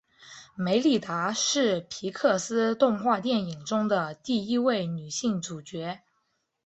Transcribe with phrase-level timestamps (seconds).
[0.55, 6.01] 梅莉达是皮克斯动画电影中的第一位女性主角。